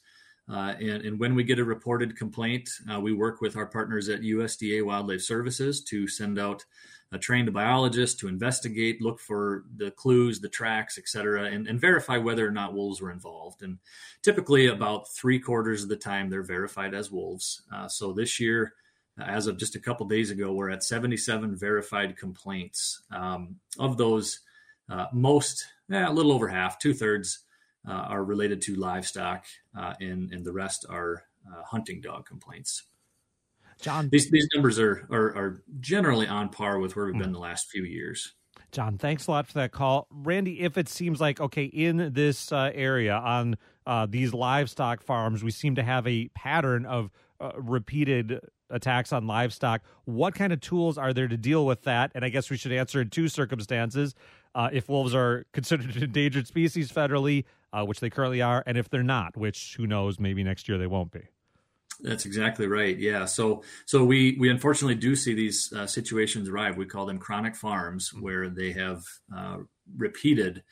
[0.47, 4.09] Uh, and, and, when we get a reported complaint, uh, we work with our partners
[4.09, 6.63] at USDA Wildlife Services to send out
[7.11, 11.81] a trained biologist to investigate, look for the clues, the tracks, et cetera, and, and
[11.81, 13.63] verify whether or not wolves were involved.
[13.63, 13.79] And
[14.21, 17.63] typically, about three quarters of the time, they're verified as wolves.
[17.73, 18.73] Uh, so this year,
[19.17, 23.01] as of just a couple days ago, we're at 77 verified complaints.
[23.11, 24.41] Um, of those,
[24.89, 27.45] uh, most, eh, a little over half, two thirds,
[27.87, 29.45] uh, are related to livestock,
[29.77, 32.83] uh, and and the rest are uh, hunting dog complaints.
[33.79, 37.39] John, these these numbers are, are, are generally on par with where we've been the
[37.39, 38.33] last few years.
[38.71, 40.61] John, thanks a lot for that call, Randy.
[40.61, 45.51] If it seems like okay in this uh, area on uh, these livestock farms, we
[45.51, 47.11] seem to have a pattern of
[47.57, 49.81] repeated attacks on livestock.
[50.05, 52.11] What kind of tools are there to deal with that?
[52.15, 54.15] And I guess we should answer in two circumstances:
[54.53, 58.77] uh, if wolves are considered an endangered species federally, uh, which they currently are, and
[58.77, 61.21] if they're not, which who knows, maybe next year they won't be.
[62.01, 62.97] That's exactly right.
[62.97, 63.25] Yeah.
[63.25, 66.77] So so we we unfortunately do see these uh, situations arrive.
[66.77, 69.03] We call them chronic farms, where they have
[69.35, 69.57] uh,
[69.97, 70.63] repeated.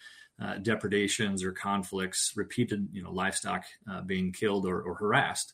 [0.42, 5.54] Uh, depredations or conflicts, repeated, you know, livestock uh, being killed or, or harassed,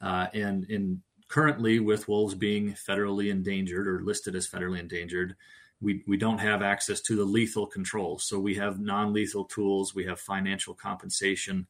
[0.00, 5.34] and in currently with wolves being federally endangered or listed as federally endangered
[5.80, 8.24] we, we don't have access to the lethal controls.
[8.24, 11.66] So we have non-lethal tools we have financial compensation.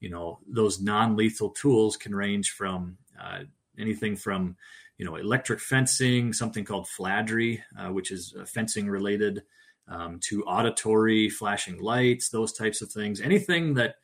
[0.00, 3.40] You know those non-lethal tools can range from uh,
[3.78, 4.56] anything from
[4.96, 9.42] you know electric fencing something called fladry uh, which is uh, fencing related
[9.88, 13.20] um, to auditory flashing lights those types of things.
[13.20, 13.96] Anything that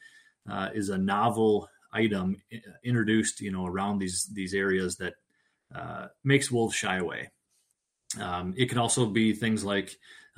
[0.50, 1.68] uh, is a novel
[2.02, 2.26] item
[2.84, 5.14] introduced, you know, around these these areas that
[5.78, 7.30] uh, makes wolves shy away.
[8.20, 9.88] Um, it can also be things like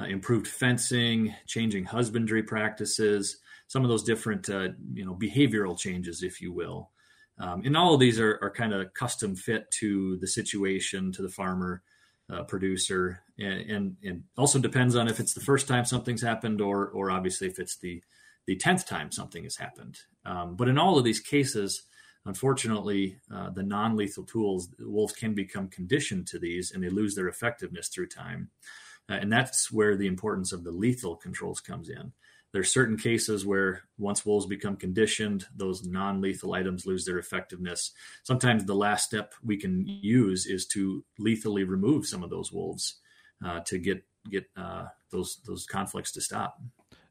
[0.00, 3.22] uh, improved fencing, changing husbandry practices,
[3.66, 6.90] some of those different, uh, you know, behavioral changes, if you will.
[7.38, 11.22] Um, and all of these are, are kind of custom fit to the situation, to
[11.22, 11.82] the farmer,
[12.32, 16.60] uh, producer, and, and, and also depends on if it's the first time something's happened,
[16.60, 18.02] or or obviously if it's the
[18.48, 19.98] the tenth time something has happened.
[20.24, 21.82] Um, but in all of these cases,
[22.24, 27.14] unfortunately, uh, the non lethal tools, wolves can become conditioned to these and they lose
[27.14, 28.48] their effectiveness through time.
[29.06, 32.10] Uh, and that's where the importance of the lethal controls comes in.
[32.52, 37.18] There are certain cases where once wolves become conditioned, those non lethal items lose their
[37.18, 37.92] effectiveness.
[38.22, 42.94] Sometimes the last step we can use is to lethally remove some of those wolves
[43.44, 46.58] uh, to get get uh, those those conflicts to stop.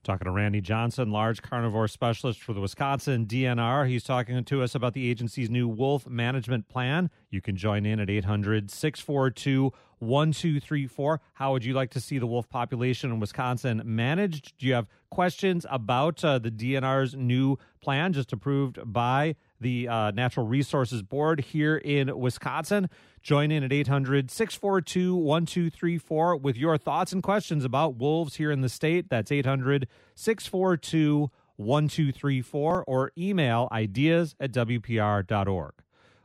[0.07, 3.89] Talking to Randy Johnson, large carnivore specialist for the Wisconsin DNR.
[3.89, 7.09] He's talking to us about the agency's new wolf management plan.
[7.29, 11.21] You can join in at 800 642 1234.
[11.33, 14.57] How would you like to see the wolf population in Wisconsin managed?
[14.57, 20.11] Do you have questions about uh, the DNR's new plan just approved by the uh,
[20.11, 22.89] Natural Resources Board here in Wisconsin?
[23.21, 28.61] Join in at 800 642 1234 with your thoughts and questions about wolves here in
[28.61, 29.09] the state.
[29.09, 35.73] That's 800 642 1234 or email ideas at WPR.org.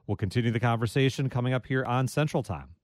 [0.07, 2.75] We'll continue the conversation coming up here on Central Time.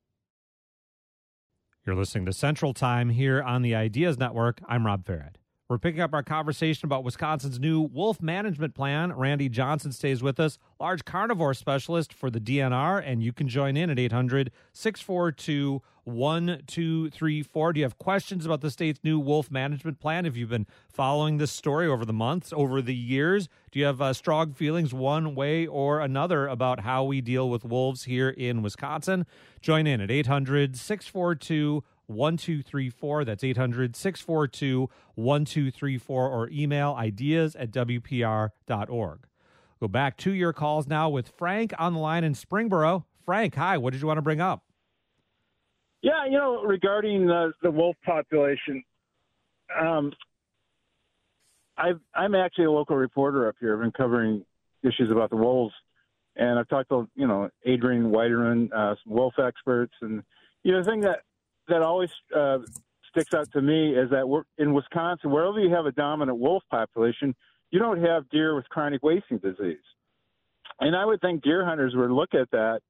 [1.85, 4.61] You're listening to Central Time here on the Ideas Network.
[4.69, 5.37] I'm Rob Ferrett.
[5.69, 9.13] We're picking up our conversation about Wisconsin's new wolf management plan.
[9.13, 13.77] Randy Johnson stays with us, large carnivore specialist for the DNR, and you can join
[13.77, 17.73] in at 800 642 1234.
[17.75, 20.25] Do you have questions about the state's new wolf management plan?
[20.25, 24.01] If you've been following this story over the months, over the years, do you have
[24.01, 28.63] uh, strong feelings one way or another about how we deal with wolves here in
[28.63, 29.27] Wisconsin?
[29.61, 33.25] Join in at 800 642 1234.
[33.25, 39.21] That's 800 642 1234 or email ideas at WPR.org.
[39.81, 43.05] Go back to your calls now with Frank on the line in Springboro.
[43.25, 43.79] Frank, hi.
[43.79, 44.65] What did you want to bring up?
[46.03, 48.83] Yeah, you know, regarding the, the wolf population,
[49.79, 50.13] um,
[51.77, 53.75] i am actually a local reporter up here.
[53.75, 54.45] I've been covering
[54.83, 55.75] issues about the wolves,
[56.37, 60.23] and I've talked to you know Adrian Wydeven, uh, some wolf experts, and
[60.65, 61.21] you know the thing that
[61.69, 62.59] that always uh,
[63.11, 66.63] sticks out to me is that we're in Wisconsin, wherever you have a dominant wolf
[66.71, 67.35] population,
[67.71, 69.77] you don't have deer with chronic wasting disease.
[70.81, 72.81] And I would think deer hunters would look at that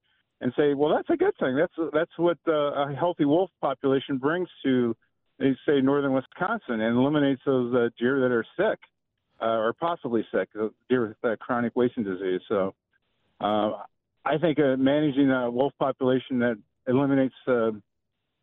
[0.41, 1.57] and say, well, that's a good thing.
[1.57, 4.95] That's that's what uh, a healthy wolf population brings to,
[5.41, 8.79] say, northern Wisconsin, and eliminates those uh, deer that are sick
[9.41, 12.41] uh, or possibly sick, uh, deer with uh, chronic wasting disease.
[12.49, 12.75] So,
[13.41, 13.73] uh,
[14.25, 16.57] I think uh, managing a wolf population that
[16.87, 17.35] eliminates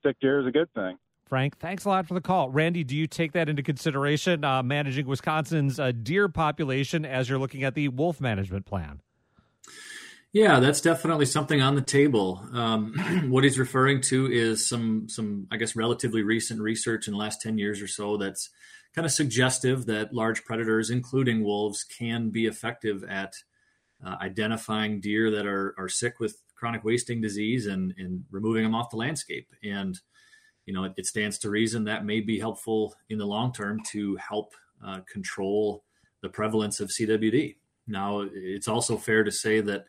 [0.05, 0.97] sick deer is a good thing.
[1.27, 2.49] Frank, thanks a lot for the call.
[2.51, 7.39] Randy, do you take that into consideration, uh, managing Wisconsin's uh, deer population as you're
[7.39, 9.01] looking at the wolf management plan?
[10.31, 12.45] Yeah, that's definitely something on the table.
[12.51, 12.93] Um,
[13.29, 17.41] what he's referring to is some some I guess relatively recent research in the last
[17.41, 18.49] ten years or so that's
[18.93, 23.33] kind of suggestive that large predators, including wolves, can be effective at
[24.05, 28.75] uh, identifying deer that are are sick with chronic wasting disease and and removing them
[28.75, 29.47] off the landscape.
[29.63, 29.99] And
[30.65, 33.79] you know, it, it stands to reason that may be helpful in the long term
[33.91, 34.53] to help
[34.85, 35.83] uh, control
[36.21, 37.55] the prevalence of CWD.
[37.87, 39.85] Now, it's also fair to say that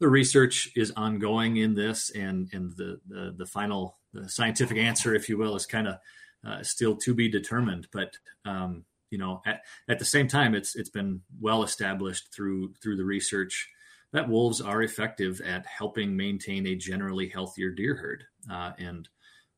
[0.00, 5.14] the research is ongoing in this, and and the the, the final the scientific answer,
[5.14, 5.98] if you will, is kind of
[6.46, 7.88] uh, still to be determined.
[7.92, 12.74] But um, you know, at, at the same time, it's it's been well established through
[12.82, 13.68] through the research
[14.12, 19.08] that wolves are effective at helping maintain a generally healthier deer herd, uh, and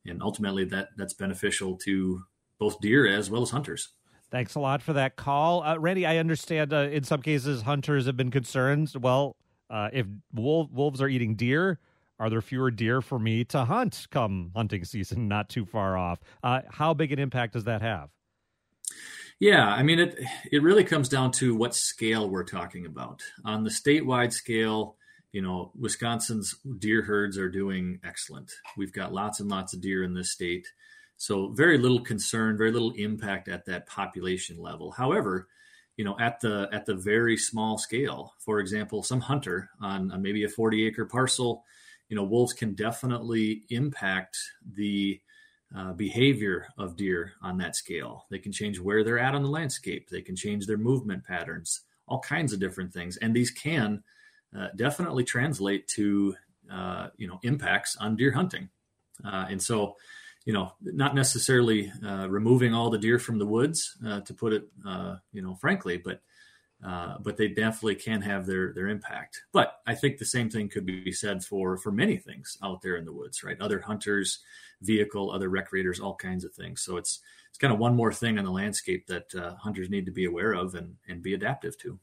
[0.05, 2.21] and ultimately that that's beneficial to
[2.59, 3.89] both deer as well as hunters.
[4.29, 6.05] Thanks a lot for that call, uh, Randy.
[6.05, 8.93] I understand uh, in some cases hunters have been concerned.
[8.99, 9.35] Well,
[9.69, 11.79] uh, if wolves are eating deer,
[12.19, 15.27] are there fewer deer for me to hunt come hunting season?
[15.29, 16.19] Not too far off.
[16.43, 18.09] Uh, how big an impact does that have?
[19.41, 20.19] Yeah, I mean it.
[20.51, 23.23] It really comes down to what scale we're talking about.
[23.43, 24.97] On the statewide scale,
[25.31, 28.51] you know, Wisconsin's deer herds are doing excellent.
[28.77, 30.67] We've got lots and lots of deer in this state,
[31.17, 34.91] so very little concern, very little impact at that population level.
[34.91, 35.47] However,
[35.97, 40.21] you know at the at the very small scale for example some hunter on, on
[40.21, 41.63] maybe a 40 acre parcel
[42.09, 44.37] you know wolves can definitely impact
[44.75, 45.19] the
[45.75, 48.25] uh, behavior of deer on that scale.
[48.29, 50.09] They can change where they're at on the landscape.
[50.09, 53.17] They can change their movement patterns all kinds of different things.
[53.17, 54.03] And these can
[54.55, 56.35] uh, definitely translate to
[56.71, 58.69] uh, you know impacts on deer hunting.
[59.23, 59.95] Uh, and so
[60.43, 64.53] you know, not necessarily uh, removing all the deer from the woods, uh, to put
[64.53, 64.63] it,
[65.31, 66.19] you know, frankly, but
[66.85, 69.41] uh, but they definitely can have their their impact.
[69.51, 72.95] But I think the same thing could be said for for many things out there
[72.95, 73.59] in the woods, right?
[73.59, 74.39] Other hunters,
[74.81, 76.81] vehicle, other recreators, all kinds of things.
[76.81, 77.19] So it's
[77.49, 80.25] it's kind of one more thing on the landscape that uh, hunters need to be
[80.25, 81.99] aware of and and be adaptive to.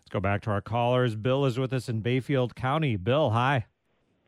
[0.00, 1.14] Let's go back to our callers.
[1.14, 2.96] Bill is with us in Bayfield County.
[2.96, 3.66] Bill, hi.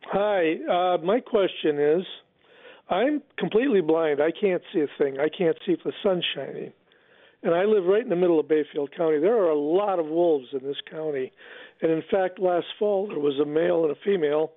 [0.07, 0.57] Hi.
[0.71, 2.05] Uh, my question is
[2.91, 4.21] I'm completely blind.
[4.21, 5.19] I can't see a thing.
[5.19, 6.73] I can't see if the sun's shining.
[7.45, 9.19] And I live right in the middle of Bayfield County.
[9.19, 11.31] There are a lot of wolves in this county.
[11.83, 14.53] And in fact, last fall there was a male and a female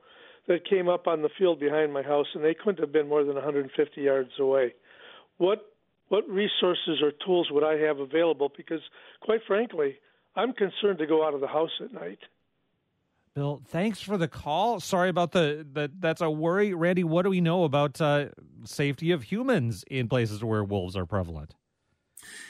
[0.48, 3.26] that came up on the field behind my house, and they couldn't have been more
[3.26, 4.74] than 150 yards away.
[5.38, 5.70] What
[6.08, 8.50] what resources or tools would I have available?
[8.56, 8.80] Because
[9.20, 9.98] quite frankly,
[10.38, 12.20] I'm concerned to go out of the house at night.
[13.34, 14.80] Bill, thanks for the call.
[14.80, 16.00] Sorry about the that.
[16.00, 17.04] That's a worry, Randy.
[17.04, 18.28] What do we know about uh,
[18.64, 21.54] safety of humans in places where wolves are prevalent?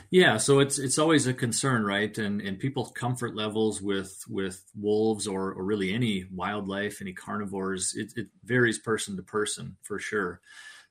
[0.10, 2.18] Yeah, so it's it's always a concern, right?
[2.18, 7.94] And and people's comfort levels with with wolves or or really any wildlife, any carnivores,
[7.96, 10.40] it, it varies person to person for sure.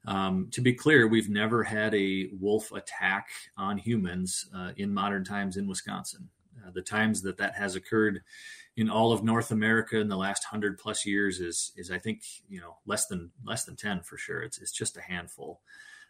[0.07, 5.24] Um, to be clear, we've never had a wolf attack on humans uh, in modern
[5.24, 6.28] times in Wisconsin.
[6.64, 8.22] Uh, the times that that has occurred
[8.76, 12.22] in all of North America in the last hundred plus years is is I think
[12.49, 14.43] you know less than less than ten for sure.
[14.43, 15.61] It's it's just a handful.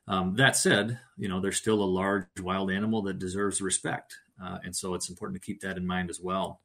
[0.08, 4.58] Um, that said, you know there's still a large wild animal that deserves respect, uh,
[4.64, 6.60] and so it's important to keep that in mind as well.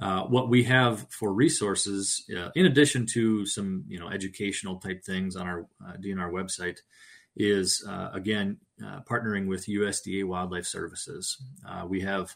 [0.00, 5.04] uh, what we have for resources, uh, in addition to some you know educational type
[5.04, 6.78] things on our uh, DNR website,
[7.36, 11.40] is uh, again uh, partnering with USDA Wildlife Services.
[11.88, 12.34] We have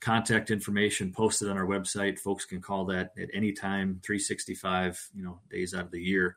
[0.00, 2.18] contact information posted on our website.
[2.18, 6.36] Folks can call that at any time, 365 you know days out of the year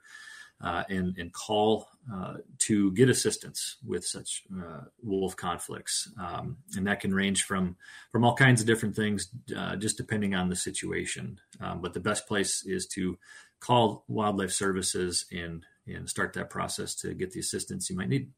[0.64, 6.12] uh, and, and call uh, to get assistance with such uh, wolf conflicts.
[6.20, 7.76] Um, and that can range from,
[8.12, 11.40] from all kinds of different things, uh, just depending on the situation.
[11.60, 13.18] Um, but the best place is to
[13.60, 18.32] call Wildlife Services and, and start that process to get the assistance you might need.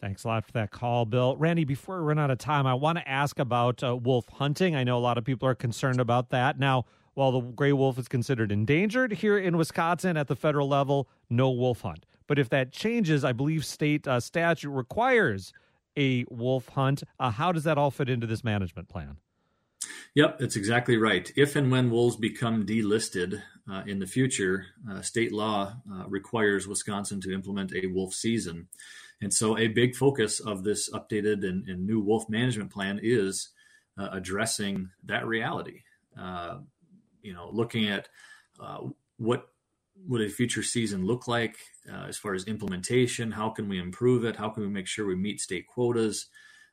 [0.00, 1.36] Thanks a lot for that call, Bill.
[1.36, 4.76] Randy, before we run out of time, I want to ask about uh, wolf hunting.
[4.76, 6.58] I know a lot of people are concerned about that.
[6.58, 6.84] Now,
[7.14, 11.50] while the gray wolf is considered endangered here in Wisconsin at the federal level, no
[11.50, 12.06] wolf hunt.
[12.26, 15.52] But if that changes, I believe state uh, statute requires
[15.96, 17.02] a wolf hunt.
[17.18, 19.16] Uh, how does that all fit into this management plan?
[20.14, 21.30] Yep, that's exactly right.
[21.36, 26.68] If and when wolves become delisted uh, in the future, uh, state law uh, requires
[26.68, 28.68] Wisconsin to implement a wolf season.
[29.20, 33.50] And so, a big focus of this updated and, and new wolf management plan is
[33.98, 35.80] uh, addressing that reality.
[37.24, 38.08] You know, looking at
[38.60, 38.78] uh,
[39.16, 39.46] what
[40.06, 41.56] would a future season look like
[41.90, 43.32] uh, as far as implementation?
[43.32, 44.36] How can we improve it?
[44.36, 46.26] How can we make sure we meet state quotas?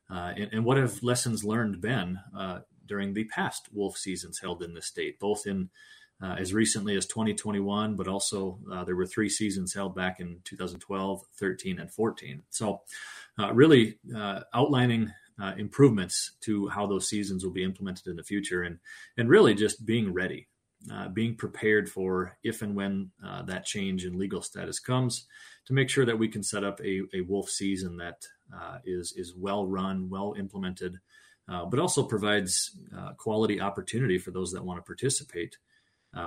[0.10, 4.62] Uh, and, and, what have lessons learned been uh, during the past wolf seasons held
[4.62, 5.70] in the state, both in
[6.22, 10.39] uh, as recently as 2021, but also uh, there were three seasons held back in
[10.43, 12.43] 2012, 13, and 14.
[12.49, 12.82] So,
[13.54, 13.97] really
[14.54, 15.12] outlining
[15.42, 18.80] uh, improvements to how those seasons will be implemented in the future, and
[19.18, 20.48] and really just being ready,
[20.92, 25.26] uh, being prepared for if and when uh, that change in legal status comes,
[25.66, 28.26] to make sure that we can set up a, a wolf season that
[28.56, 31.00] uh, is is well run, well implemented,
[31.50, 35.58] uh, but also provides uh, quality opportunity for those that want to participate.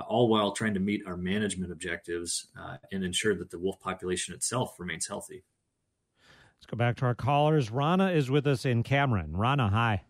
[0.09, 2.47] all while trying to meet our management objectives
[2.91, 5.43] and ensure that the wolf population itself remains healthy.
[6.65, 7.69] Let's go back to our callers.
[7.69, 9.37] Rana is with us in Cameron.
[9.37, 10.01] Rana, hi.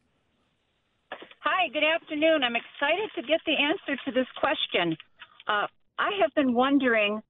[1.40, 2.44] Hi, good afternoon.
[2.44, 4.96] I'm excited to get the answer to this question.
[5.50, 5.68] Uh,
[6.00, 7.22] I have been wondering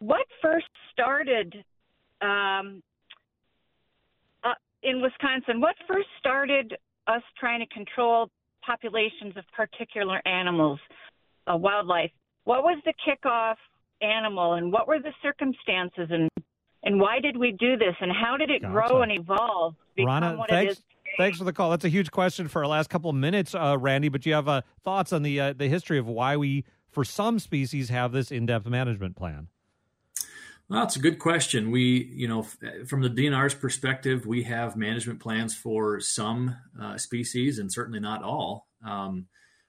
[0.00, 1.64] what first started
[2.20, 2.82] um,
[4.44, 6.76] uh, in Wisconsin, what first started
[7.06, 8.28] us trying to control
[8.60, 10.78] populations of particular animals,
[11.46, 12.10] uh, wildlife?
[12.44, 13.56] What was the kickoff
[14.02, 16.28] animal and what were the circumstances and
[16.82, 18.72] and why did we do this and how did it gotcha.
[18.72, 20.82] grow and evolve Rana, thanks,
[21.16, 21.70] thanks for the call.
[21.70, 24.08] That's a huge question for our last couple of minutes, uh, Randy.
[24.08, 27.38] But you have uh, thoughts on the uh, the history of why we, for some
[27.38, 29.48] species, have this in depth management plan?
[30.68, 31.70] Well, that's a good question.
[31.70, 32.46] We, you know,
[32.86, 38.22] from the DNR's perspective, we have management plans for some uh, species and certainly not
[38.22, 38.68] all.
[38.82, 39.26] Um,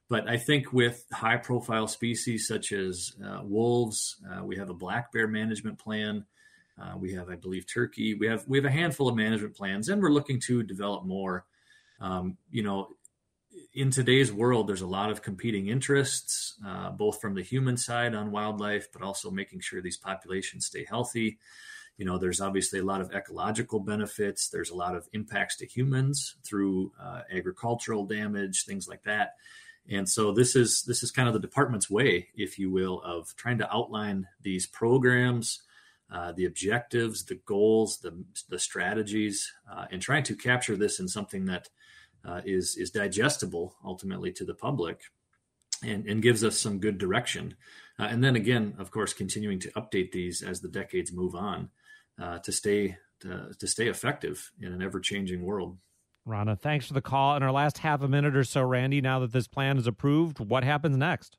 [0.10, 4.74] but I think with high profile species such as uh, wolves, uh, we have a
[4.74, 6.26] black bear management plan.
[6.82, 8.16] Uh, we have, I believe, Turkey.
[8.16, 11.46] We have we have a handful of management plans, and we're looking to develop more.
[12.00, 12.90] Um, you know,
[13.74, 18.16] in today's world, there's a lot of competing interests, uh, both from the human side
[18.16, 21.38] on wildlife, but also making sure these populations stay healthy.
[21.98, 24.50] You know, there's obviously a lot of ecological benefits.
[24.50, 29.36] There's a lot of impacts to humans through uh, agricultural damage, things like that.
[29.90, 33.36] And so this is this is kind of the department's way, if you will, of
[33.36, 35.62] trying to outline these programs
[36.12, 41.08] uh, the objectives, the goals, the, the strategies, uh, and trying to capture this in
[41.08, 41.70] something that
[42.26, 45.02] uh, is is digestible ultimately to the public,
[45.84, 47.56] and, and gives us some good direction.
[48.00, 51.70] Uh, and then again, of course, continuing to update these as the decades move on
[52.22, 55.78] uh, to stay to, to stay effective in an ever changing world.
[56.26, 57.36] Rana, thanks for the call.
[57.36, 60.40] In our last half a minute or so, Randy, now that this plan is approved,
[60.40, 61.38] what happens next?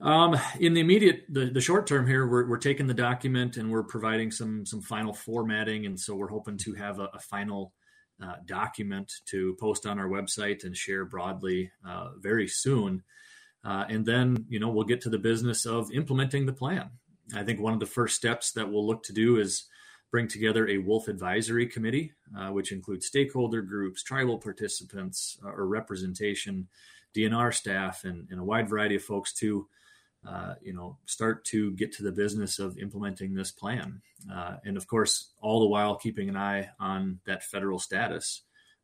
[0.00, 3.70] Um, in the immediate, the, the short term here, we're, we're taking the document and
[3.70, 7.72] we're providing some some final formatting, and so we're hoping to have a, a final
[8.22, 13.02] uh, document to post on our website and share broadly uh, very soon.
[13.64, 16.90] Uh, and then, you know, we'll get to the business of implementing the plan.
[17.34, 19.66] I think one of the first steps that we'll look to do is
[20.12, 25.66] bring together a wolf advisory committee, uh, which includes stakeholder groups, tribal participants, uh, or
[25.66, 26.68] representation,
[27.16, 29.66] DNR staff, and, and, a wide variety of folks to
[30.28, 34.00] uh, you know, start to get to the business of implementing this plan.
[34.32, 38.42] Uh, and of course, all the while keeping an eye on that federal status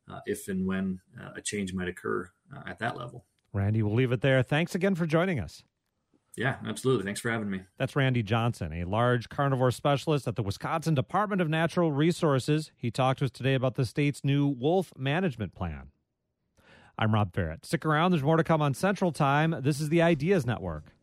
[0.09, 3.25] uh, if and when uh, a change might occur uh, at that level.
[3.51, 4.41] Randy, we'll leave it there.
[4.41, 5.63] Thanks again for joining us.
[6.35, 7.05] Yeah, absolutely.
[7.05, 7.61] Thanks for having me.
[7.77, 12.71] That's Randy Johnson, a large carnivore specialist at the Wisconsin Department of Natural Resources.
[12.75, 15.89] He talked to us today about the state's new wolf management plan.
[16.97, 17.65] I'm Rob Ferrett.
[17.65, 19.55] Stick around, there's more to come on Central Time.
[19.61, 20.95] This is the Ideas Network.